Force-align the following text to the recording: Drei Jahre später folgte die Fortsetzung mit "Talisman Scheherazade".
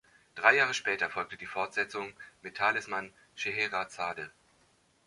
Drei 0.33 0.55
Jahre 0.55 0.73
später 0.73 1.11
folgte 1.11 1.37
die 1.37 1.45
Fortsetzung 1.45 2.11
mit 2.41 2.57
"Talisman 2.57 3.13
Scheherazade". 3.35 4.31